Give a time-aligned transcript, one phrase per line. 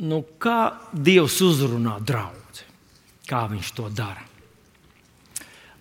[0.00, 2.40] nu, kā Dievs uzrunā draugu,
[3.30, 4.24] kā viņš to dara.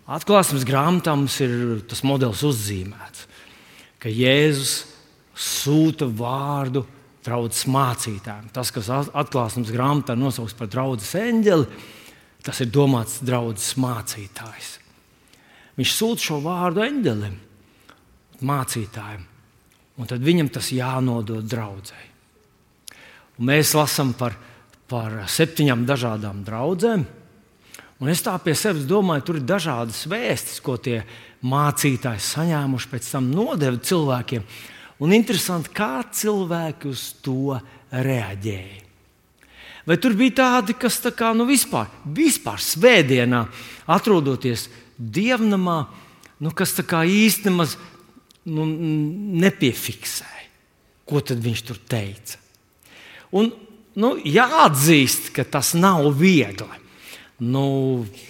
[0.10, 3.28] Atklāsmes grāmatā mums ir tas modelis uzzīmēts,
[4.02, 4.74] ka Jēzus
[5.38, 6.82] sūta vārdu
[7.26, 8.50] draudzes mācītājiem.
[8.56, 11.68] Tas, kas atklāsmes grāmatā nosaukts par draudzes eņģeli,
[12.46, 14.72] tas ir domāts draudzes mācītājs.
[15.78, 17.38] Viņš sūta šo vārdu eņģelim,
[18.50, 19.26] mācītājiem,
[20.00, 22.10] un tad viņam tas jānodod draudzēji.
[23.40, 24.36] Un mēs lasām par,
[24.92, 27.06] par septiņām dažādām draudzēm.
[28.00, 31.02] Un es tā pie sevis domāju, tur ir dažādas vēstis, ko tie
[31.44, 34.44] mācītāji saņēmuši, pēc tam nodevi cilvēkiem.
[35.04, 37.56] Un interesanti, kā cilvēki uz to
[37.92, 38.86] reaģēja.
[39.88, 43.46] Vai tur bija tādi, kas tā kā, nu, vispār, vispār svētdienā,
[43.90, 44.68] atrodoties
[45.00, 45.80] dievnamā,
[46.44, 47.66] nu, kas īstenībā
[48.52, 48.68] nu,
[49.44, 50.46] nepiefiksēja,
[51.08, 52.49] ko viņš tur teica.
[53.36, 53.52] Un,
[54.00, 56.82] nu, jāatzīst, ka tas nav viegli.
[57.40, 57.64] Nu,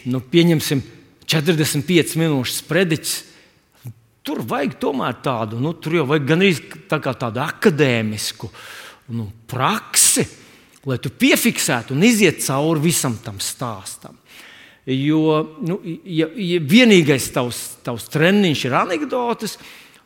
[0.05, 0.83] nu, pieņemsim,
[1.29, 3.17] 45 minūtes sprediķis
[4.29, 6.43] Tur vajag tomēr tādu, nu, tur jau vajag gan
[6.91, 8.49] tā tādu akadēmisku
[9.15, 10.25] nu, praksi,
[10.85, 14.19] lai tu piefiksētu un iziet cauri visam tam stāstam.
[14.89, 19.55] Jo nu, ja, ja vienīgais tavs, tavs treniņš ir anekdotas,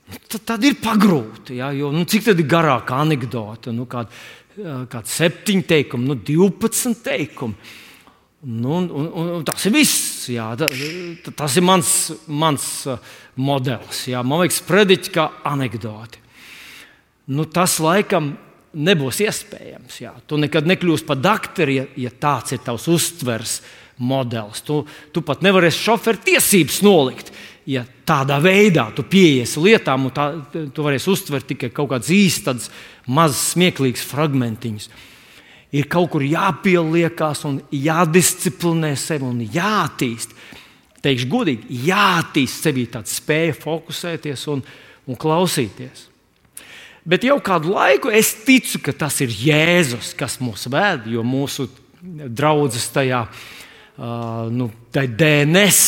[0.07, 1.57] nu, tad, tad ir pagrūti.
[1.59, 3.73] Ja, jo, nu, cik ir garāka anekdote?
[3.75, 4.13] Nu, kād,
[4.55, 7.73] kād septiņi teikumi, nu, 12 teikumi.
[8.43, 10.25] Nu, un, un, un tas ir viss.
[10.27, 10.49] Jā,
[11.31, 11.91] tas ir mans,
[12.27, 14.01] mans uh, modelis.
[14.11, 14.19] Jā.
[14.27, 16.19] Man liekas, sprediķi kā anekdoti.
[17.31, 18.33] Nu, tas laikam
[18.75, 20.01] nebūs iespējams.
[20.03, 20.11] Jā.
[20.27, 23.61] Tu nekad nekļūsi par doktoru, ja, ja tāds ir tavs uztvers
[24.03, 24.59] modelis.
[24.67, 24.81] Tu,
[25.15, 27.31] tu pat nevarēsi šoferu tiesības nolikt.
[27.69, 32.69] Ja tādā veidā tu pieiesi lietām, tā, tu varēsi uztvert tikai kaut kādas īstas,
[33.07, 34.89] mazas, smieklīgas fragmentiņas
[35.73, 40.35] ir kaut kur jāpieliekās un jādisciplinē sevi un jāattīst.
[41.03, 44.61] Teikšu godīgi, jāattīst sevī tāda spēja fokusēties un,
[45.09, 46.07] un klausīties.
[47.03, 51.67] Bet jau kādu laiku es ticu, ka tas ir Jēzus, kas mūs ved, jo mūsu
[52.03, 55.81] draudzes tajā uh, nu, DNS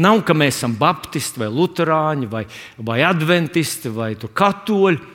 [0.00, 2.44] nav, ka mēs esam baptisti vai luterāņi vai,
[2.78, 5.10] vai adventisti vai katoļi.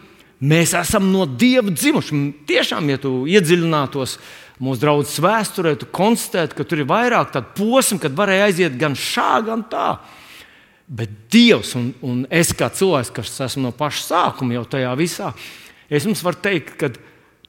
[0.48, 2.20] Mēs esam no Dieva dzimuši.
[2.46, 4.18] Tiešām, ja tu iedziļinātos
[4.62, 8.98] mūsu draudzes vēsturē, tu konstatētu, ka tur ir vairāk tādu posmu, kad varēja aiziet gan
[8.98, 9.90] šā, gan tā.
[10.88, 15.34] Bet Dievs un, un es kā cilvēks, kas esmu no paša sākuma jau tajā visā,
[15.90, 16.92] es jums varu teikt, ka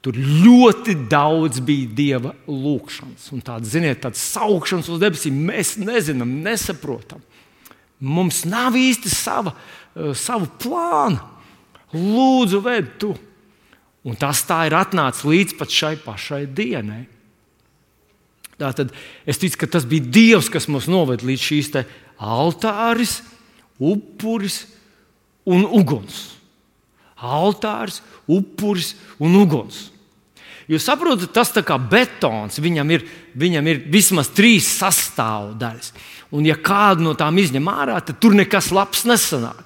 [0.09, 3.27] tur ļoti daudz bija Dieva lūgšanas.
[3.37, 7.21] Un tādas, ziniet, tādas saukšanas uz debesīm mēs nezinām, nesaprotam.
[8.01, 11.21] Mums nav īsti sava, uh, savu plānu.
[11.93, 13.13] Lūdzu, ved tu!
[14.09, 17.03] Un tas tā ir atnācis līdz šai pašai dienai.
[18.59, 18.95] Tātad
[19.29, 21.71] es ticu, ka tas bija Dievs, kas mūs noved līdz šīs
[22.17, 23.19] altāris,
[23.77, 24.63] upuris
[25.45, 26.39] un uguns.
[27.21, 29.91] Altāris, upuris un uguns.
[30.69, 32.59] Jūs saprotat, tas ir kā betons.
[32.61, 33.05] Viņam ir,
[33.41, 35.95] viņam ir vismaz trīs sastāvdaļas.
[36.37, 39.65] Un, ja kādu no tām izņem ārā, tad tur nekas labs nesanāk.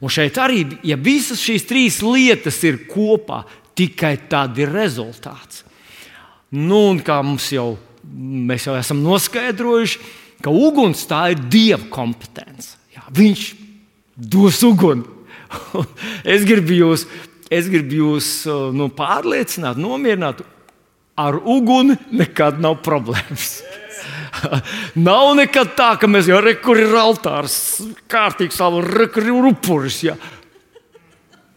[0.00, 3.42] Un šeit arī, ja visas šīs trīs lietas ir kopā,
[3.76, 5.64] tikai tad ir rezultāts.
[6.50, 7.74] Nu, un kā mums jau,
[8.06, 10.00] mēs jau esam noskaidrojuši,
[10.42, 12.78] ka uguns tā ir dieva kompetence.
[12.94, 13.44] Jā, viņš
[14.14, 15.04] dos uguni.
[16.34, 17.04] es gribu jūs,
[17.50, 18.30] es gribu jūs
[18.76, 20.44] nu, pārliecināt, nomierināt,
[21.20, 23.60] ar uguni nekad nav problēmas.
[25.08, 27.54] Nav nekad tā, ka mēs jau redzam, kur ir altārs,
[28.10, 28.80] kārtīgs savu
[29.50, 29.98] upuris.
[30.06, 30.14] Ja.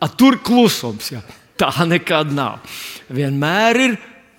[0.03, 1.11] A, tur klusums.
[1.13, 1.21] Ja.
[1.59, 2.63] Tā nekad nav.
[3.13, 3.93] Vienmēr ir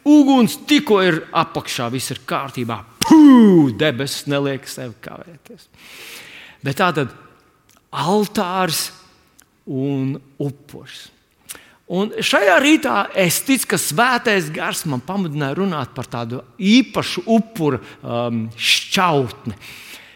[0.04, 2.82] uguns, tikko ir apakšā, viss ir kārtībā.
[3.04, 5.68] Pū, debesis neliek sev kavēties.
[6.64, 7.14] Bet tā tad
[7.94, 8.88] altārs
[9.70, 11.13] un upuris.
[11.92, 17.82] Un šajā rītā es ticu, ka svētais gars man pamudināja runāt par tādu īpašu upuru
[18.00, 19.52] um, šķautni.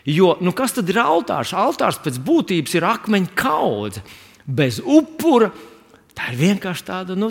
[0.09, 1.53] Jo nu kas tad ir altārs?
[1.53, 4.00] Altārs pēc būtības ir akmeņa kaudze.
[4.49, 5.50] Bez upura
[6.17, 7.29] tā ir vienkārši tāda nu,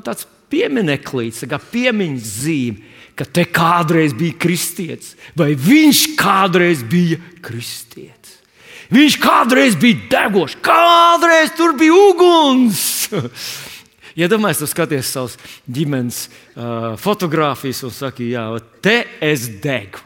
[0.51, 8.37] piemineklis, kā piemiņas zīme, ka te kādreiz bija kristietis, vai viņš kādreiz bija kristietis.
[8.93, 12.85] Viņš kādreiz bija degošs, kādreiz tur bija uguns.
[14.17, 15.35] Iedomājieties, ja skaties savus
[15.69, 18.47] ģimenes uh, fotogrāfijas un saki, jā,
[18.81, 20.01] te es degu.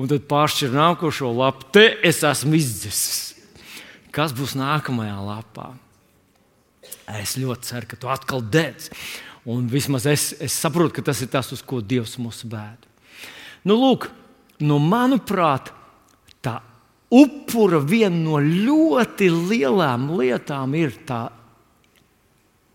[0.00, 3.34] Un tad pāršķir nākošo lapu, te es esmu izdzisis.
[4.14, 5.72] Kas būs nākamajā lapā?
[7.18, 8.88] Es ļoti ceru, ka tu atkal dedz.
[9.50, 12.86] Un vismaz es, es saprotu, ka tas ir tas, uz ko Dievs mūs vēd.
[13.66, 14.06] Nu, lūk,
[14.62, 15.72] nu, manuprāt,
[16.44, 16.60] tā
[17.10, 21.26] upura viena no ļoti lielām lietām ir tā.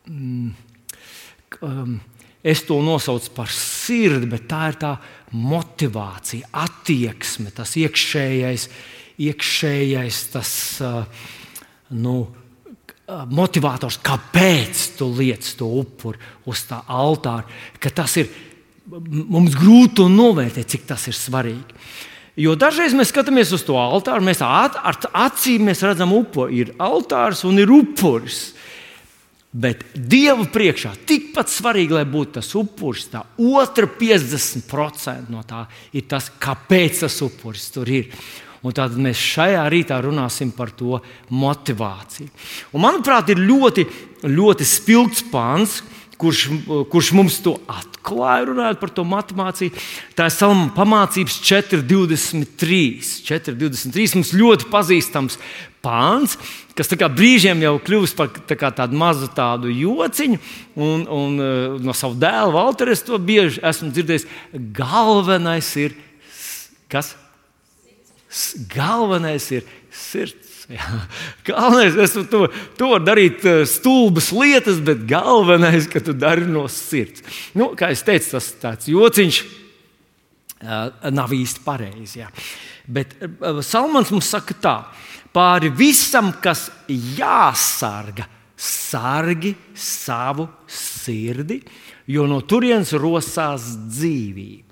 [0.10, 2.00] Um,
[2.46, 4.94] es to nosaucu par sirdi, bet tā ir tā
[5.34, 8.68] motivācija, attieksme, tas iekšējais,
[9.26, 10.52] iekšējais tas,
[10.86, 11.30] uh,
[11.98, 12.18] nu,
[13.06, 17.46] motivators, kāpēc tu liec to upuri uz tā altāra,
[17.80, 18.30] ka tas ir
[18.90, 21.78] mums grūti novērtēt, cik tas ir svarīgi.
[22.36, 26.66] Jo dažreiz mēs skatāmies uz to altāru, mēs ar acīm mēs redzam upuri.
[26.66, 28.50] Ir altārs un ir upuris.
[29.56, 35.62] Bet Dieva priekšā tikpat svarīgi, lai būtu tas upuris, tā otra 50% no tā
[35.96, 38.10] ir tas, kāpēc tas upuris tur ir.
[38.66, 40.98] Un tad mēs šajā rītā runāsim par to
[41.30, 42.28] motivāciju.
[42.74, 43.86] Un, manuprāt, ir ļoti,
[44.26, 45.78] ļoti spilgts pāns,
[46.22, 46.46] kurš,
[46.92, 49.82] kurš mums to atklāja, runājot par to matemātiku.
[50.18, 52.82] Tā ir salma pamācības 4,23.
[53.28, 55.40] 4,23 mums ļoti pazīstams
[55.86, 56.38] pāns,
[56.78, 60.40] kas brīžiem jau kļuvis par tā tādu mazu tādu jociņu.
[60.76, 64.28] Un, un, uh, no sava dēla Valtera es to bieži esmu dzirdējis.
[64.76, 65.96] Galvenais ir
[66.92, 67.14] kas?
[68.74, 70.55] Galvenais ir sirds.
[70.76, 70.86] Jā.
[71.46, 72.48] Galvenais, es to,
[72.78, 77.22] to varu darīt eh, stulbas lietas, bet galvenais, ka tu dari no sirds.
[77.58, 82.24] Nu, kā jau teicu, tas tāds jociņš uh, nav īsti pareizi.
[82.24, 82.32] Jā.
[82.90, 84.76] Bet uh, Salmans mums saka tā,
[85.36, 88.26] pāri visam, kas jāsarga,
[88.58, 91.60] sargi savu sirdi,
[92.10, 94.65] jo no turienes rosās dzīvība.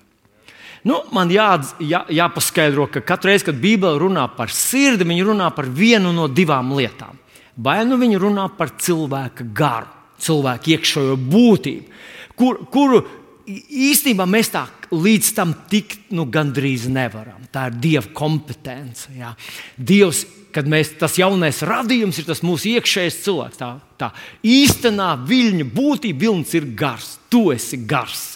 [0.83, 1.47] Nu, man jā,
[1.79, 6.27] jā, jāpaskaidro, ka katru reizi, kad Bībele runā par sirdi, viņa runā par vienu no
[6.27, 7.19] divām lietām.
[7.63, 9.87] Vai nu viņa runā par cilvēka garu,
[10.23, 12.01] cilvēka iekšējo būtību,
[12.39, 13.03] kur, kuru
[13.47, 17.41] īstenībā mēs tā līdz tam tikt nu, gandrīz nevaram.
[17.53, 19.11] Tā ir Dieva kompetence.
[19.17, 19.33] Jā.
[19.77, 24.11] Dievs, kad mēs, tas jaunais radījums ir tas mūsu iekšējais cilvēks, tā, tā
[24.45, 28.32] īstenā viļņa būtība, vilnis ir gars, tu esi gars.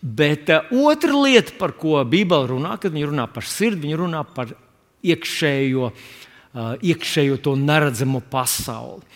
[0.00, 4.22] Bet uh, otra lieta, par ko Bībele runā, kad viņi runā par sirdi, viņi runā
[4.36, 4.52] par
[5.06, 9.06] iekšējo, uh, iekšējo to neredzamo pasauli.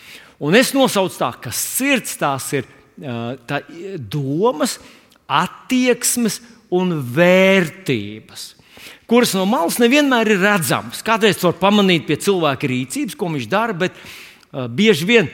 [0.41, 3.61] Un es nosaucu tā, ka sirds tās ir uh, tā,
[3.99, 4.79] domas,
[5.31, 6.41] attieksmes
[6.73, 8.49] un vērtības
[9.11, 11.01] kuras no malas nevienmēr ir redzamas.
[11.03, 15.27] Kādreiz to var pamanīt pie cilvēka rīcības, ko viņš dara, bet uh, bieži vien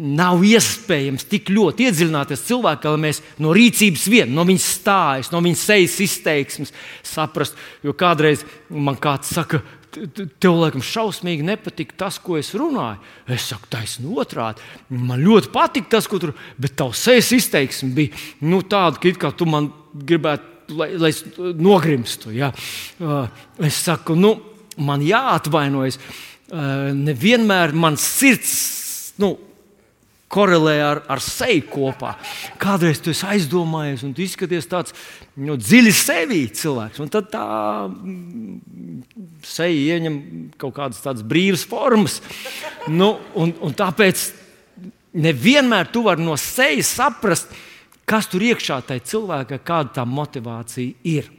[0.00, 5.42] nav iespējams tik ļoti iedziļināties cilvēkā, lai mēs no rīcības vien, no viņas stājas, no
[5.44, 6.72] viņas sejas izteiksmes
[7.06, 7.58] saprast.
[7.84, 9.60] Jo kādreiz man kāds saka,
[9.90, 13.00] tev laikam šausmīgi nepatīk tas, ko es runāju.
[13.30, 14.64] Es saku, taisnība otrādi.
[14.94, 19.32] Man ļoti patīk tas, ko tur, bet tavs sejas izteiksme bija nu, tāda, ka, ka
[19.36, 22.32] tu man gribētu, lai, lai es nogrimstu.
[22.36, 22.52] Ja?
[23.02, 23.26] Uh,
[23.66, 24.36] es saku, nu,
[24.80, 26.00] man jāatvainojas.
[26.50, 28.54] Uh, nevienmēr mans sirds.
[29.20, 29.34] Nu,
[30.30, 32.14] korelē ar, ar seju kopā.
[32.60, 34.94] Kādreiz tu aizdomājies, un tu izskaties tāds
[35.34, 37.00] nu, dziļi sevī cilvēks.
[37.02, 37.46] Un tad tā
[37.88, 39.00] mm,
[39.46, 40.20] seja ieņem
[40.60, 42.20] kaut kādas tādas brīvas formas.
[42.86, 44.28] Nu, un, un tāpēc
[45.18, 47.50] nevienmēr tu vari no sejas saprast,
[48.06, 51.30] kas tur iekšā tajā cilvēkā, kāda tā motivācija ir.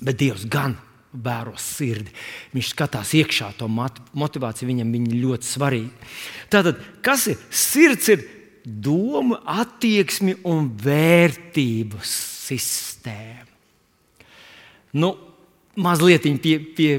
[0.00, 0.76] Bet Dievs gan
[1.12, 2.12] vēro sirdi.
[2.54, 6.10] Viņš skatās iekšā to motivāciju, viņam viņa ļoti svarīga.
[6.52, 8.10] Tātad, kas ir sirds?
[8.14, 8.26] Ir
[8.64, 13.48] doma, attieksme un vērtību sistēma.
[15.00, 15.14] Nu,
[15.80, 16.90] mazliet pie, pie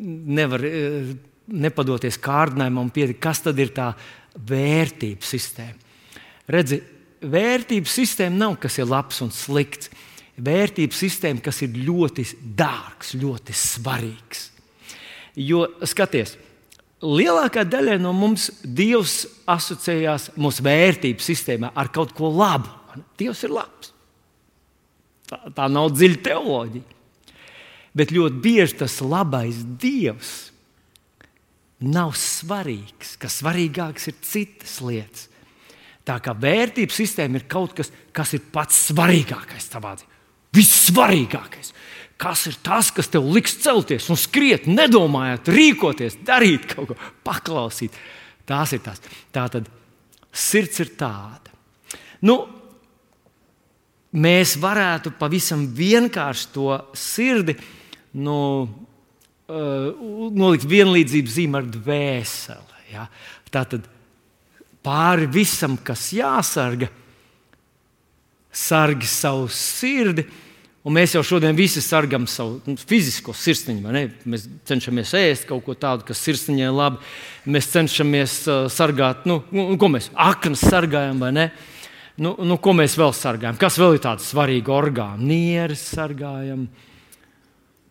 [0.00, 1.12] nevar eh,
[1.50, 3.92] nepadoties kārdinājumam, pie, kas tad ir tā
[4.34, 5.76] vērtību sistēma.
[6.50, 6.80] Redzi,
[7.24, 9.90] vērtību sistēma nav kas ir labs un slikts
[10.36, 12.26] vērtību sistēmu, kas ir ļoti
[12.58, 14.48] dārgs, ļoti svarīgs.
[15.38, 16.36] Jo, skaties,
[17.02, 22.70] lielākā daļa no mums Dievs asociējās mūsu vērtību sistēmā ar kaut ko labu.
[23.18, 23.90] Dievs ir labs.
[25.28, 26.90] Tā, tā nav dziļa teoloģija.
[27.94, 30.32] Bet ļoti bieži tas labais Dievs
[31.84, 35.28] nav svarīgs, ka svarīgāks ir citas lietas.
[36.04, 40.13] Tā kā vērtību sistēma ir kaut kas, kas ir pats svarīgākais tavā dzīvē.
[40.54, 41.72] Vissvarīgākais.
[42.20, 47.96] Kas ir tas, kas tev liks celties un skriet, nedomājot, rīkoties, darīt kaut ko, paklausīt?
[48.46, 49.02] Tās ir tās.
[49.34, 49.68] Tā tad
[50.34, 51.52] sirds ir tāda.
[52.24, 52.38] Nu,
[54.14, 57.56] mēs varētu pavisam vienkārši to sirdi
[58.22, 62.86] nu, uh, nolikt vienlīdzības zīmē ar dvēseli.
[62.94, 63.08] Ja?
[63.50, 63.88] Tā tad
[64.84, 66.90] pāri visam, kas jāsargā,
[68.54, 70.26] sargi savu sirdi.
[70.84, 73.92] Un mēs jau šodien visi sargam savu nu, fizisko sirsniņu.
[74.28, 77.00] Mēs cenšamies ēst kaut ko tādu, kas sirsniņai labi.
[77.48, 81.46] Mēs cenšamies uh, sargāt, nu, nu, ko mēs aknas sargājam, vai ne?
[82.20, 83.56] Nu, nu, ko mēs vēl sargājam?
[83.58, 85.24] Kas vēl ir tāds svarīgs orgāns?
[85.24, 86.68] Nieres sargājam,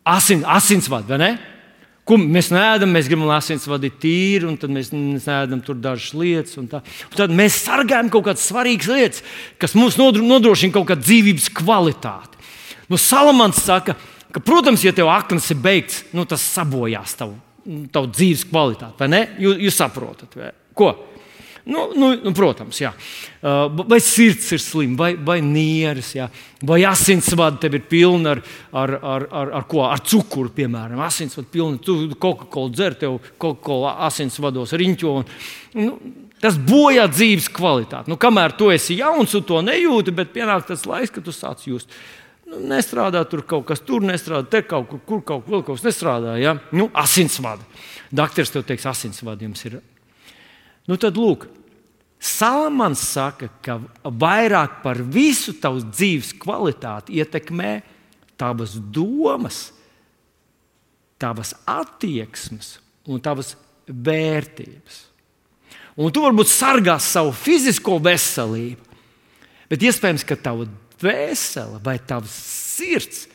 [0.03, 1.31] Asin, asinsvadi, vai ne?
[2.03, 6.11] Ko mēs neēdam, mēs gribam, lai asinsvadi ir tīri, un tad mēs neēdam tur dažas
[6.19, 6.57] lietas.
[6.59, 6.81] Un tā.
[7.07, 9.23] un tad mēs sargājam kaut kādas svarīgas lietas,
[9.61, 12.41] kas mums nodrošina kaut kādu dzīvības kvalitāti.
[12.89, 13.95] Nu, Salamans saka,
[14.33, 17.37] ka, protams, ja tev aknas ir beigts, nu, tas sabojās tavu,
[17.93, 18.99] tavu dzīves kvalitāti.
[18.99, 19.23] Vai ne?
[19.41, 20.53] Jūs, jūs saprotat, vai?
[20.77, 20.93] ko?
[21.63, 22.89] Nu, nu, nu, protams, jā.
[23.39, 26.25] Uh, vai sirds ir slima, vai, vai nieres, jā.
[26.59, 28.41] vai asinsvadi tev ir pilni ar,
[28.75, 29.85] ar, ar, ar, ar, ko?
[29.87, 30.99] ar cukuru, piemēram.
[31.05, 35.13] Asinsvadi pilni, tu Coca-Cola dzer, tev Coca-Cola asinsvados riņķo.
[35.21, 35.31] Un,
[35.79, 35.95] nu,
[36.43, 38.11] tas bojā dzīves kvalitāti.
[38.11, 41.63] Nu, kamēr tu esi jauns, tu to nejūti, bet pienāk tas laiks, kad tu sāc
[41.69, 41.95] just.
[42.53, 46.37] Nu, nestrādā tur kaut kas, tur nestrādā, te kaut kur, kur kaut, kaut kas nestrādā.
[46.41, 46.55] Ja?
[46.75, 47.65] Nu, asinsvadi.
[48.13, 49.81] Dakteris tev teiks, asinsvadi jums ir
[50.83, 51.47] Nu, tad lūk,
[52.23, 57.81] Salamans saka, ka vairāk par visu tavas dzīves kvalitāti ietekmē
[58.39, 59.73] tavas domas,
[61.19, 63.57] tavas attieksmes un tavas
[63.87, 65.01] vērtības.
[65.99, 68.87] Un tu varbūt sargā savu fizisko veselību,
[69.67, 70.69] bet iespējams, ka tava
[71.01, 72.33] dvēsele vai tavs
[72.77, 73.27] sirds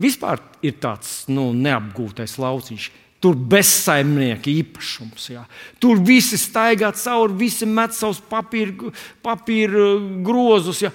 [0.00, 2.88] vispār ir tāds nu, neapgūtais lauciņš.
[3.20, 5.26] Tur bezsaimnieka īpašums.
[5.34, 5.42] Jā.
[5.80, 10.80] Tur visi staigā cauri, visi met savus papīra, papīra uh, grozus.
[10.86, 10.92] Jā.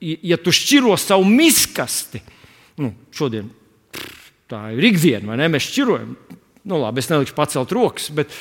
[0.00, 2.22] Ja tu šķiro savu miskasti,
[2.80, 3.52] nu, šodien
[4.50, 5.50] tā ir ikdiena, vai ne?
[5.52, 6.16] Mēs šķirojam.
[6.66, 8.32] Nu, labi, es nelikšu pacelt rokas, bet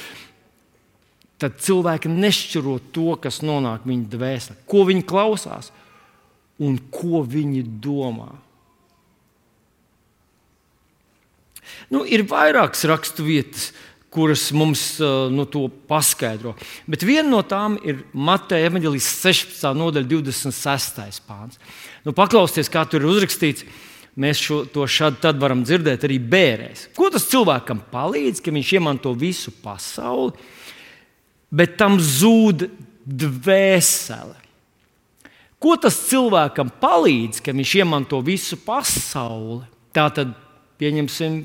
[1.39, 5.69] tad cilvēki nešķiro to, kas nonāk viņu dvēselē, ko viņi klausās
[6.59, 8.33] un ko viņi domā.
[11.89, 13.69] Nu, ir vairākas raksturvietas,
[14.09, 14.97] kuras mums
[15.31, 16.55] nu, to paskaidro.
[16.89, 19.69] Bet viena no tām ir Mateja Evanģelijas 16.
[19.77, 21.21] nodaļa, 26.
[21.29, 21.61] pāns.
[22.05, 23.67] Nu, paklausieties, kā tur ir uzrakstīts.
[24.19, 26.89] Mēs šo, to šādi varam dzirdēt arī bērēs.
[26.97, 30.33] Ko tas cilvēkam palīdz, ka viņš iemanto visu pasauli,
[31.53, 32.65] bet tam zūd
[33.05, 34.48] dvēsele?
[35.59, 39.65] Ko tas cilvēkam palīdz, ka viņš iemanto visu pasauli?
[39.95, 40.31] Tā tad,
[40.79, 41.41] pieņemsim,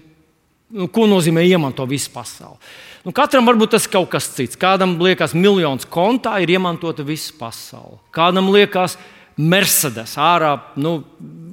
[0.74, 2.58] Nu, ko nozīmē iemantot visu pasauli?
[3.04, 4.58] Nu, katram varbūt tas kaut kas cits.
[4.58, 8.00] Kādam liekas, miljons kontā ir iemantota visa pasaule.
[8.14, 8.96] Kādam liekas,
[9.36, 10.96] Mercedes ārā nu,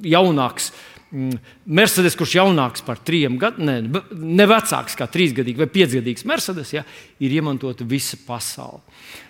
[0.06, 0.72] jaunāks.
[1.12, 1.38] Mm,
[1.78, 6.86] Mercedes, kurš jaunāks par trim gadiem, ne, ne vecāks kā trīsgadīgs vai piecgadīgs Mercedes, ja,
[7.20, 8.80] ir iemantota visa pasaule.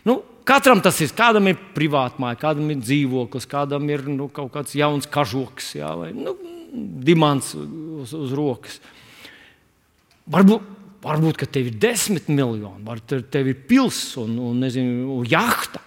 [0.06, 1.12] Nu, katram tas ir.
[1.16, 6.10] Kādam ir privātmāja, kādam ir dzīvoklis, kādam ir nu, kaut kāds jauns kažoks ja, vai
[6.16, 6.34] nu,
[6.72, 8.80] dimants uz, uz rokas.
[10.32, 10.68] Varbūt,
[11.02, 15.82] varbūt tev ir desmit miljoni, varbūt tev ir pilsēta un, un, nezinu, jahta.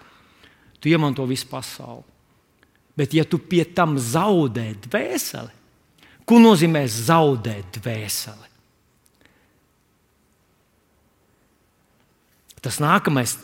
[0.80, 2.06] Tu iemanto visu pasauli.
[2.96, 5.52] Bet, ja tu pie tam zaudē dvēseli,
[6.24, 8.55] ko nozīmē zaudēt dvēseli?
[12.65, 13.36] Tas nākamais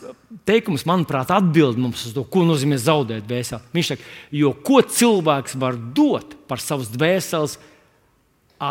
[0.48, 3.70] teikums, manuprāt, atbild mums uz to, ko nozīmē zaudēt dvēseli.
[3.76, 7.58] Viņš saka, jo ko cilvēks var dot par savas dvēseles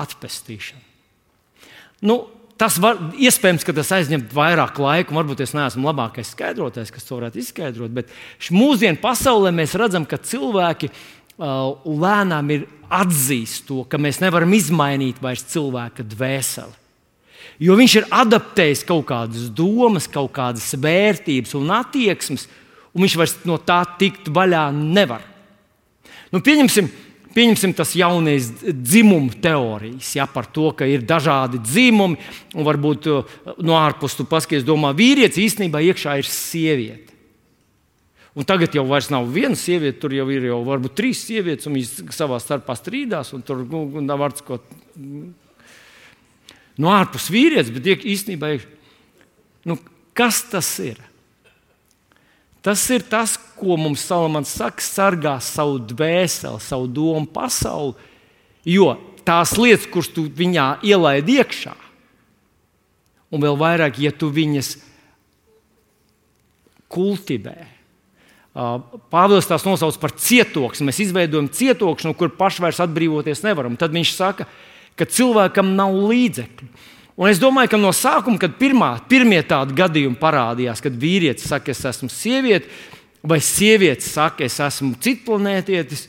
[0.02, 0.84] atpestīšanu?
[2.04, 2.22] Nu,
[2.62, 5.16] Tas var, iespējams, ka tas aizņem vairāk laika.
[5.18, 7.90] Varbūt es neesmu labākais skaidrotājs, kas to varētu izskaidrot.
[7.96, 8.12] Bet
[8.54, 15.24] mūsdienu pasaulē mēs redzam, ka cilvēki uh, lēnām ir atzīst to, ka mēs nevaram izmainīt
[15.24, 16.81] vairs cilvēka dvēseli.
[17.62, 22.48] Jo viņš ir adaptējis kaut kādas domas, kaut kādas vērtības un attieksmes,
[22.92, 25.24] un viņš vairs no tā tikt vaļā nevar.
[26.32, 26.90] Nu, pieņemsim,
[27.32, 32.20] Pieņemsim tas jaunais dzimumu teorijas, ja, par to, ka ir dažādi dzimumi,
[32.52, 37.16] un varbūt uh, no ārpuses tu paskaties, domā, vīrietis īstenībā iekšā ir sieviete.
[38.36, 42.16] Un tagad jau nav viena sieviete, tur jau ir jau varbūt trīs sievietes, un viņas
[42.16, 44.60] savā starpā strīdās, un tur nu, nav vārds, ko
[46.80, 48.56] no ārpuses vīrietis, bet īstenībā.
[49.68, 49.78] Nu,
[50.18, 51.00] kas tas ir?
[52.62, 57.98] Tas ir tas, ko mums Salamans saka, sargā savu dvēseli, savu domu pasauli.
[58.70, 58.94] Jo
[59.26, 61.74] tās lietas, kuras tu viņā ielaidi iekšā,
[63.34, 64.76] un vēl vairāk, ja tu viņas
[66.92, 67.56] kultivē.
[68.52, 70.90] Pāvils tās nosauc par cietoksni.
[70.90, 73.78] Mēs izveidojam cietoksni, no kur paši vairs atbrīvoties nevaram.
[73.80, 74.71] Tad viņš saka, ka
[75.10, 76.70] cilvēkam nav līdzekļu.
[77.22, 81.74] Un es domāju, ka no sākuma, kad pirmā, pirmie tādi gadījumi parādījās, kad vīrietis saka,
[81.74, 82.70] es esmu sieviete,
[83.22, 86.08] vai sieviete saka, es esmu citplanētietis,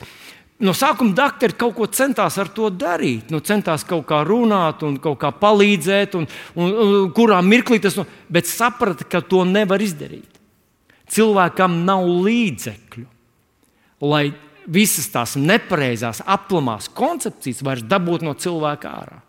[0.62, 3.32] no sākuma doktori kaut ko centās ar to darīt.
[3.34, 7.98] Nu, centās kaut kā runāt, un kaut kā palīdzēt, un, un, un kurā mirklī tas
[7.98, 10.40] no, bet saprata, ka to nevar izdarīt.
[11.12, 13.04] Cilvēkam nav līdzekļu,
[14.08, 14.30] lai
[14.66, 19.20] visas tās nepareizās, aplamās koncepcijas vairs dabūtu no cilvēka ārā.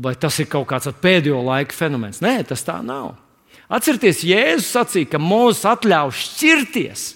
[0.00, 2.20] Vai tas ir kaut kāds pēdējo laiku fenomens?
[2.22, 3.16] Nē, tas tā nav.
[3.70, 7.06] Atcerieties, Jēzus sacīja, ka Mozus atļauj šķirties.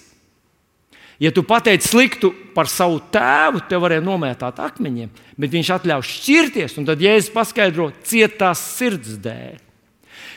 [1.19, 6.75] Ja tu pateici sliktu par savu tēvu, te varēja nomētāt akmeņiem, bet viņš atļauj šķirties,
[6.79, 9.64] un tad Jēzus paskaidro cietās sirds dēļ.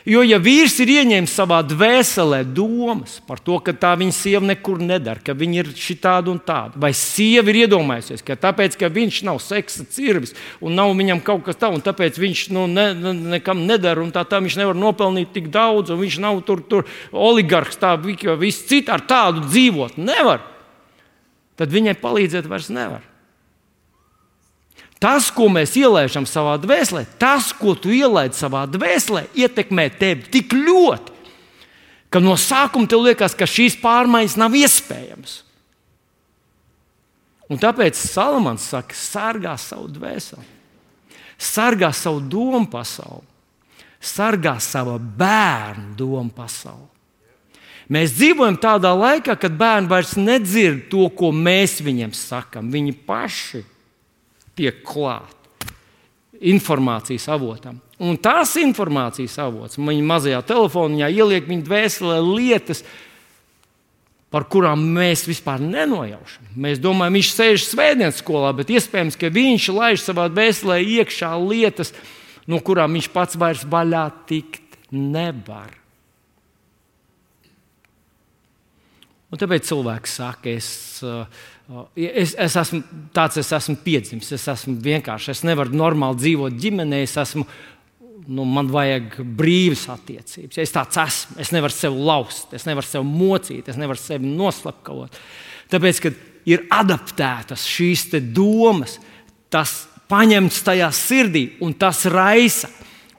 [0.09, 4.79] Jo, ja vīrs ir ieņēmis savā dvēselē domas par to, ka tā viņa sieva nekur
[4.81, 9.19] nedara, ka viņa ir šitāda un tāda, vai sieva ir iedomājusies, ka tāpēc, ka viņš
[9.29, 10.33] nav seksa cirvis
[10.65, 14.15] un nav viņam kaut kas tāds, un tāpēc viņš nu, ne, ne, nekam nedara, un
[14.15, 18.65] tā, tā viņš nevar nopelnīt tik daudz, un viņš nav tur, tur oligarks, tā viss
[18.71, 20.45] cits ar tādu dzīvot nevar,
[21.59, 23.08] tad viņai palīdzēt vairs nevar.
[24.99, 30.57] Tas, ko mēs ielaidām savā dvēselē, tas, ko tu ielaidi savā dvēselē, ietekmē tevi tik
[30.59, 31.15] ļoti,
[32.11, 35.43] ka no sākuma tev liekas, ka šīs pārmaiņas nav iespējamas.
[37.49, 40.45] Un tāpēc Salamans saka, sargā savu dvēseli,
[41.39, 43.25] sargā savu domu pasauli,
[44.03, 46.91] sargā savu bērnu domu pasauli.
[47.89, 52.69] Mēs dzīvojam tādā laikā, kad bērni vairs nedzird to, ko mēs viņiem sakām.
[52.69, 53.63] Viņi paši
[54.59, 55.39] tiek klāt
[56.39, 57.81] informācijas avotam.
[57.99, 62.85] Un tās informācijas avots viņa mazajā telefonā ieliek viņa dvēselē lietas,
[64.31, 66.53] par kurām mēs vispār nenojaušam.
[66.61, 71.95] Mēs domājam, viņš sēž svētdienas skolā, bet iespējams, ka viņš laiž savā dvēselē iekšā lietas,
[72.47, 75.73] no kurām viņš pats vairs vaļā tikt nevar.
[79.29, 80.69] Un tāpēc cilvēks saka, es,
[81.05, 81.25] uh,
[81.97, 82.81] es, es esmu
[83.17, 87.45] tāds, es esmu piedzimis, es esmu vienkārši, es nevaru normāli dzīvot ģimenē, es esmu,
[88.29, 90.61] nu, man vajag brīvas attiecības.
[90.65, 95.21] Es tāds esmu, es nevaru sevi laust, es nevaru sevi mocīt, es nevaru sevi noslapkavot.
[95.69, 98.97] Tāpēc, kad ir adaptētas šīs domas,
[99.53, 102.73] tas paņemts tajā sirdī un tas raisa.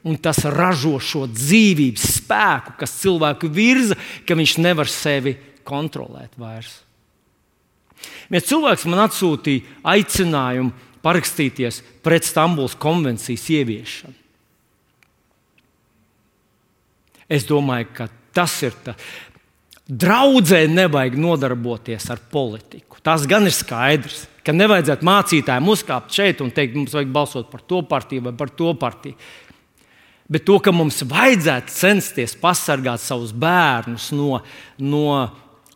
[0.08, 5.34] Un tas ražo šo dzīvības spēku, kas cilvēku virza, ka viņš nevar sevi
[5.68, 6.72] kontrolēt vairs.
[8.30, 14.16] Viens cilvēks man atsūtīja aicinājumu parakstīties pret Stambulas konvencijas ieviešanu.
[17.30, 18.98] Es domāju, ka tas ir tas.
[19.90, 22.98] Draudzē nevajag nodarboties ar politiku.
[23.06, 27.64] Tas gan ir skaidrs, ka nevajadzētu mācītājiem uzkāpt šeit un teikt, mums vajag balsot par
[27.66, 29.18] to partiju vai par to partiju.
[30.30, 34.44] Bet to, ka mums vajadzētu censties pasargāt savus bērnus no,
[34.78, 35.06] no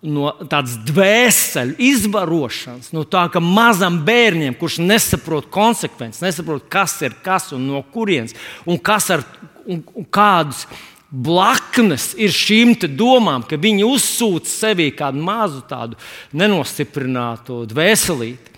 [0.03, 7.15] no tādas dvēseli izvarošanas, no tā, ka mazam bērnam, kurš nesaprot konsekvences, nesaprot, kas ir
[7.23, 8.35] kas un no kurienes,
[8.67, 9.23] un, ar,
[9.63, 10.65] un, un kādas
[11.07, 15.99] blaknes ir šīm domām, ka viņi uzsūc sevī kādu mazu tādu
[16.33, 18.51] nenostiprinātu dvēselīti.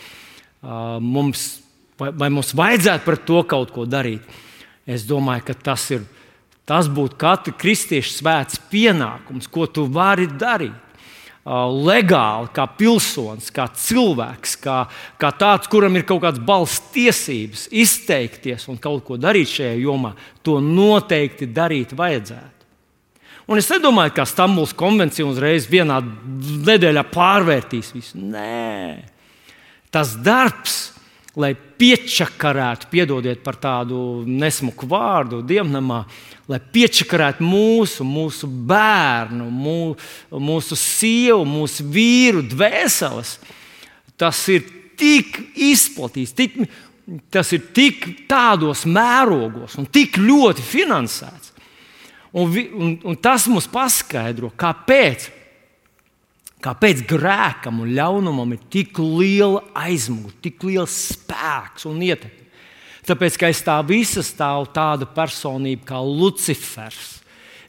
[1.03, 1.43] Mums,
[1.99, 4.23] vai, vai mums vajadzētu par to kaut ko darīt?
[4.87, 6.07] Es domāju, ka tas, ir,
[6.65, 10.84] tas būtu katra kristieša svēts pienākums, ko tu vari darīt
[11.45, 14.79] legāli, kā pilsonis, kā cilvēks, kā,
[15.21, 20.15] kā tāds, kuram ir kaut kāds balss tiesības izteikties un kaut ko darīt šajā jomā,
[20.41, 22.51] to noteikti darīt vajadzētu.
[23.45, 25.99] Un es nedomāju, ka Stambulas konvencija uzreiz vienā
[26.65, 28.17] nedēļā pārvērtīs visu.
[28.17, 29.05] Nē,
[29.93, 30.94] tas darbs,
[31.39, 36.03] lai piečakarētu, piedodiet par tādu nesmuku vārdu, dievnamā,
[36.47, 43.35] lai piečakarētu mūsu, mūsu bērnu, mūsu, mūsu sievu, mūsu vīru dvēseles.
[44.15, 44.63] Tas ir
[44.95, 46.55] tik izplatīts, tik,
[47.33, 51.51] tas ir tik tādos mērogos un tik ļoti finansēts.
[52.35, 55.29] Un, un, un tas mums paskaidro, kāpēc
[56.65, 62.41] Kāpēc grēkam un ļaunumam ir tik liela aizmugure, tik liels spēks un ietekme?
[63.05, 67.19] Tāpēc, ka aiz tā visa stāv tāda personība kā Lucifers,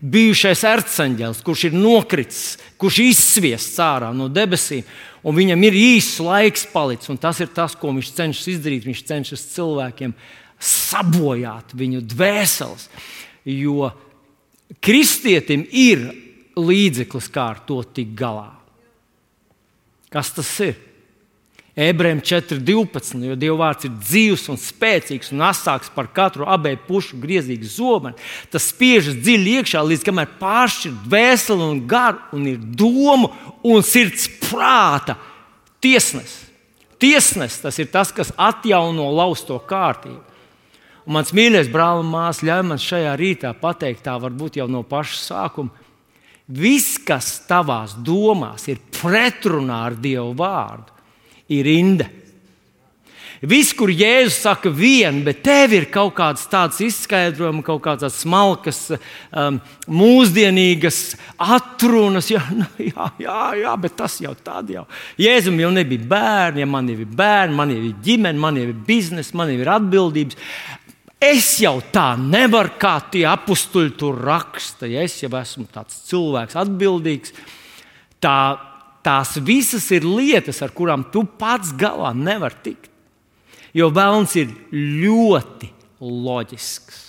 [0.00, 4.86] bijušais arcangels, kurš ir nokritis, kurš izsviests ārā no debesīm,
[5.26, 7.20] un viņam ir īsts laiks palicis.
[7.20, 8.88] Tas ir tas, ko viņš cenšas izdarīt.
[8.88, 10.16] Viņš cenšas cilvēkiem
[10.56, 12.88] sabojāt viņu dvēseles,
[13.44, 13.90] jo
[14.80, 16.08] kristietim ir
[16.56, 18.54] līdzeklis, kā ar to tikt galā.
[20.16, 20.78] Kas tas ir?
[21.76, 23.18] Ebrejiem 4.12.
[23.20, 28.16] Jo Dieva vārds ir dzīves un spēcīgs un asāks par katru abēju pušu griezīgu zobenu.
[28.48, 33.28] Tas spiežas dziļi iekšā, līdz kamēr pāršķir dvēseli un garu, un ir domu
[33.60, 35.18] un sirds prāta
[35.84, 36.46] Tiesnesis.
[36.96, 40.22] Tiesnesis tas ir tas, kas atjauno lausto kārtību.
[41.04, 44.80] Un mans mīļais brāl un māsas ļauj man šajā rītā pateikt, tā varbūt jau no
[44.80, 45.84] paša sākuma.
[46.46, 50.94] Viss, kas tavās domās ir pretrunā ar Dieva vārdu,
[51.50, 52.06] ir inde.
[53.44, 58.78] Viss, kur Jēzus saka vienu, bet tev ir kaut kāds tāds izskaidrojums, kaut kādas smalkas,
[59.28, 59.58] um,
[59.92, 61.00] mūsdienīgas
[61.36, 62.30] atrunas.
[62.32, 64.86] Jā, nu, jā, jā, jā, bet tas jau tādā jau.
[65.20, 68.70] Jēzum jau nebija bērni, ja man jau ir bērni, man jau ir ģimene, man jau
[68.70, 70.40] ir biznesa, man jau ir atbildības.
[71.26, 74.88] Es jau tā nevaru, kā tie apstuļi tur raksta.
[74.90, 77.32] Ja es jau esmu tāds cilvēks, atbildīgs.
[78.22, 78.36] Tā,
[79.06, 82.92] tās visas ir lietas, ar kurām tu pats galā nevari tikt.
[83.76, 87.02] Jo vēlams ir ļoti loģisks.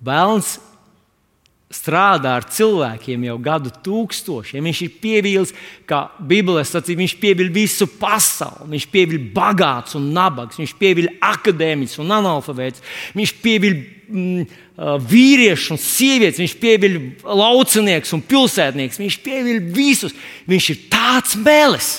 [0.00, 0.54] Vēlams
[1.70, 4.66] strādā ar cilvēkiem jau gadu tūkstošiem.
[4.66, 5.52] Viņš ir pievīlis,
[5.86, 8.72] kā Bībelē sacīja, viņš pievīl visu pasauli.
[8.74, 12.82] Viņš pievīl bagāts un nabaks, viņš pievīl akadēmisks un analfabēts.
[13.14, 14.60] Viņš pievīl mm,
[15.14, 19.00] vīriešus un sievietes, viņš pievīl laucinieks un pilsētnieks.
[19.00, 20.16] Viņš pievīl visus.
[20.50, 21.92] Viņš ir tāds mēlis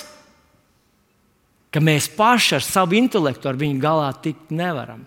[1.71, 5.05] ka mēs paši ar savu intelektu ar viņu galā tikt nevaram.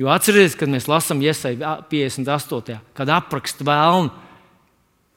[0.00, 2.78] Jo atcerieties, kad mēs lasām Iesai 58.
[2.96, 4.10] kad apraksta vēlnu,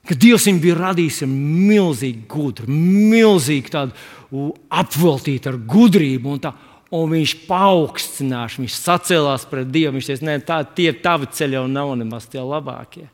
[0.06, 6.36] ka Dievs viņu bija radījis ar milzīgu gudru, milzīgu tādu apveltītu ar gudrību.
[6.36, 6.52] Un tā,
[6.96, 9.96] un viņš paaugstinās, viņš sacēlās pret Dievu.
[9.98, 13.08] Viņš teica, tā, tie tavi ceļi jau nav nemaz tie labākie.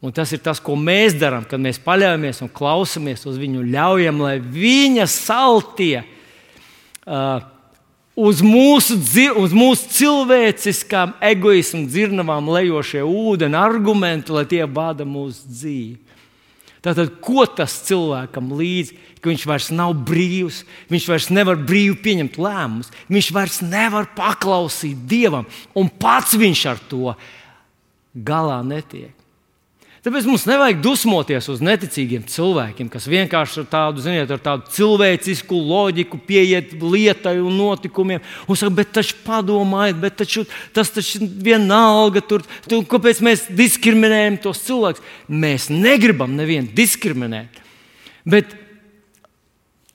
[0.00, 4.22] Un tas ir tas, ko mēs darām, kad mēs paļaujamies un klausāmies uz viņu, ļaujam,
[4.24, 7.42] lai viņa saltie uh,
[8.20, 8.98] uz mūsu,
[9.40, 15.98] uz mūsu cilvēciskām egoismu dzirnavām lejošie ūdeni argumenti, lai tie vada mūsu dzīvi.
[16.80, 22.38] Tātad, ko tas cilvēkam līdzi, ka viņš vairs nav brīvs, viņš vairs nevar brīvi pieņemt
[22.40, 25.44] lēmumus, viņš vairs nevar paklausīt Dievam,
[25.76, 27.12] un pats viņš ar to
[28.16, 29.19] galā netiek.
[30.00, 35.58] Tāpēc mums nevajag dusmoties uz neticīgiem cilvēkiem, kas vienkārši ar tādu, ziniet, ar tādu cilvēcisku
[35.60, 38.22] loģiku pieiet lietai un notikumiem.
[38.48, 44.40] Un saka, bet taču padomājiet, bet taču, tas taču vienalga, tur, tur, kāpēc mēs diskriminējam
[44.40, 45.04] tos cilvēkus.
[45.28, 47.60] Mēs negribam nevienu diskriminēt.
[48.24, 48.56] Bet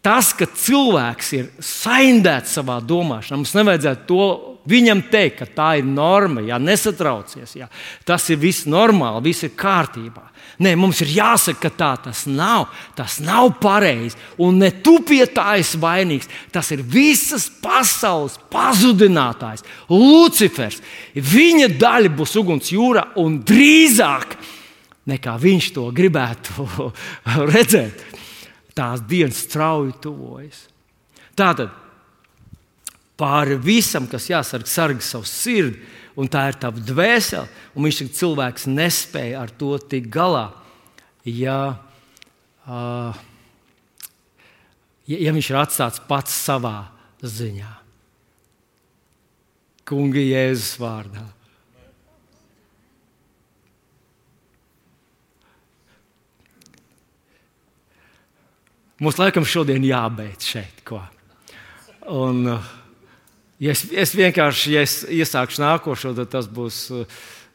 [0.06, 4.30] tas, ka cilvēks ir saindēts savā domāšanā, mums nevajadzētu to
[4.65, 7.67] Viņam teikt, ka tā ir norma, ja nesatraucies, ja
[8.06, 10.23] tas ir viss normāli, viss ir kārtībā.
[10.63, 12.69] Nē, mums ir jāsaka, ka tā tas nav.
[12.95, 14.15] Tas nav pareizi.
[14.39, 16.30] Un ne tu pie tā esi vainīgs.
[16.54, 20.80] Tas ir visas pasaules pazudinātājs, Lucifers.
[21.13, 24.38] Viņa daļa būs uguns jūrā un drīzāk
[25.10, 26.67] nekā viņš to gribētu
[27.54, 28.04] redzēt.
[28.75, 30.65] Tās dienas strauji tuvojas.
[31.36, 31.71] Tātad
[33.19, 35.80] pāri visam, kas jāsargā, sargā savu sirdi,
[36.19, 37.47] un tā ir tava dvēsele.
[37.75, 40.49] Un viņš saka, cilvēks nespēja ar to tikt galā.
[41.25, 41.60] Ja,
[42.67, 43.23] uh,
[45.10, 46.78] ja, ja viņš ir atstāts pats savā
[47.25, 47.71] ziņā,
[49.86, 51.23] Kunga Jēzus vārdā.
[58.95, 60.80] Mums laikam šodien jābeidz šeit.
[60.88, 61.01] Ko.
[62.10, 62.73] Un, uh,
[63.63, 66.89] Ja es, es vienkārši ja es iesākšu nākošo, tad tas būs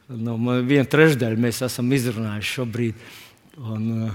[0.09, 1.37] nu, viena trešdaļa.
[1.39, 3.05] Mēs esam izrunājuši šobrīd.
[3.61, 4.09] Un,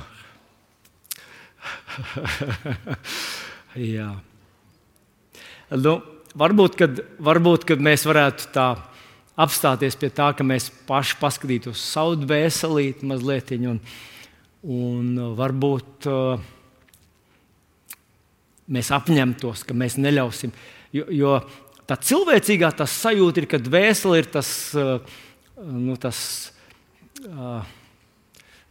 [3.94, 4.10] jā.
[5.70, 5.94] Nu,
[6.38, 8.66] varbūt, kad, varbūt, kad mēs varētu tā
[9.36, 13.80] apstāties pie tā, ka mēs paši paskatītos uz savu dvēselīti mazliet, un,
[14.62, 16.40] un varbūt uh,
[18.72, 20.54] mēs apņemtos, ka mēs neļausim.
[20.96, 21.34] Jo, jo
[21.86, 24.98] tā cilvēcīgā tā sajūta ir, ka dvēsele ir tas, uh,
[25.62, 26.18] nu, tas
[27.26, 27.62] uh,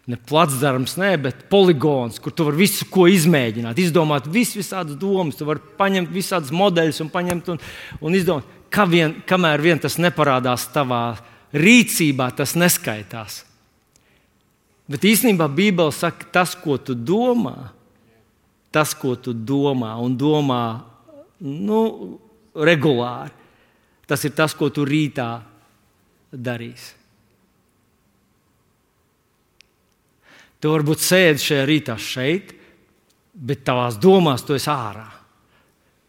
[0.06, 5.38] ne placdarms, ne, bet poligons, kur tu vari visu ko izmēģināt, izdomāt vis, visādas domas,
[5.40, 7.64] tu vari paņemt visādus modeļus un, paņemt un,
[8.02, 8.52] un izdomāt.
[8.74, 11.16] Kā vien, kamēr vien tas neparādās tavā
[11.56, 13.44] rīcībā, tas neskaitās.
[14.92, 17.72] Bet īstenībā Bībele saka, tas, ko tu domā,
[18.76, 20.62] tas, ko tu domā un domā,
[21.42, 21.80] nu,
[22.56, 23.34] regulāri.
[24.06, 25.30] Tas ir tas, ko tu rītā
[26.32, 26.94] darīsi.
[30.62, 32.54] Tu varbūt sēdi šajā rītā šeit,
[33.36, 35.08] bet tavās domās tu esi ārā.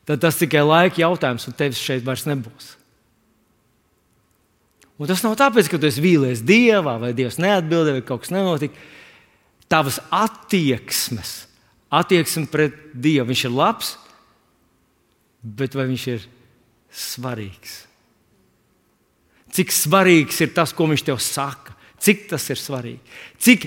[0.06, 2.76] Tad tas tikai laika jautājums, un tevis šeit vairs nebūs.
[4.96, 8.32] Un tas nav tāpēc, ka tu esi vīlies Dievā, vai Dievs neatbildēja, vai kaut kas
[8.32, 8.78] nenotika.
[9.68, 11.48] tavas attieksmes,
[11.90, 13.26] attieksme pret Dievu.
[13.28, 13.96] Viņš ir labs,
[15.42, 16.28] bet vai viņš ir
[16.96, 17.82] svarīgs?
[19.56, 21.76] Cik svarīgs ir tas, ko viņš tev saka?
[22.02, 23.00] Cik tas ir svarīgi?
[23.40, 23.66] Cik,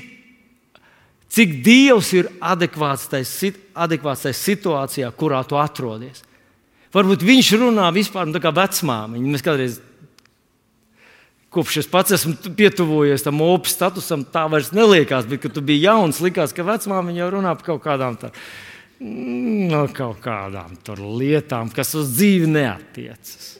[1.33, 6.23] cik Dievs ir adekvāts tajā, situācijā, kurā tu atrodies?
[6.93, 9.31] Varbūt viņš runā vispār nu, kā vecmāmiņa.
[9.33, 9.77] Mēs kādreiz,
[11.53, 15.27] kopš es pats esmu pietuvojies tam opus statusam, tā vairs neliekās.
[15.29, 18.33] Bet, kad tu biji jauns, likās, ka vecmāmiņa jau runā par kaut kādām, tā,
[18.99, 20.75] no, kaut kādām
[21.19, 23.55] lietām, kas uz dzīvi neatiecas.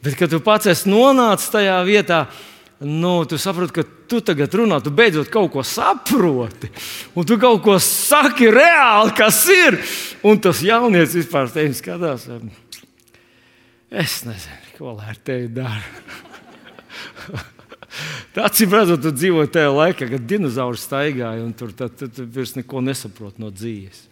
[0.00, 2.22] Bet, kad tu pats esi nonācis tajā vietā,
[2.80, 6.70] nu, tu saproti, ka tu tagad runā, tu beidzot kaut ko saproti.
[7.12, 9.76] Un tu kaut ko saki reāli, kas ir.
[10.24, 12.26] Un tas jaunietis vispār te skatās.
[13.90, 15.84] Es nezinu, ko lai ar tevi dara.
[18.32, 22.26] Tas ir redzams, tu dzīvo tajā laikā, kad dinozauri staigāja un tur tu, tu, tu
[22.30, 24.09] vairs neko nesaproti no dzīves.